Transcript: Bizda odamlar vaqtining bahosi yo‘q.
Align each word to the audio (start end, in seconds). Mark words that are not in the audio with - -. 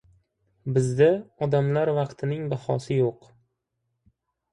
Bizda 0.77 1.09
odamlar 1.47 1.91
vaqtining 1.97 2.47
bahosi 2.55 2.97
yo‘q. 3.01 3.29